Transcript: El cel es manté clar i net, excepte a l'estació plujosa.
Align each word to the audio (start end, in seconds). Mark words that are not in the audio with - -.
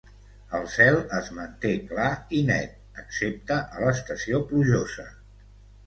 El 0.59 0.63
cel 0.75 0.97
es 1.17 1.29
manté 1.41 1.75
clar 1.91 2.09
i 2.39 2.41
net, 2.49 2.75
excepte 3.05 3.61
a 3.79 3.87
l'estació 3.87 4.45
plujosa. 4.51 5.11